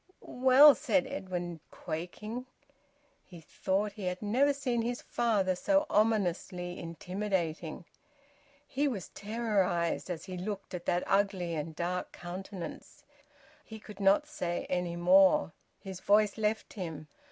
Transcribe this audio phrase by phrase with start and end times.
[0.23, 2.47] "Well" said Edwin, quaking.
[3.23, 7.85] He thought he had never seen his father so ominously intimidating.
[8.67, 13.03] He was terrorised as he looked at that ugly and dark countenance.
[13.63, 15.51] He could not say any more.
[15.79, 17.07] His voice left him.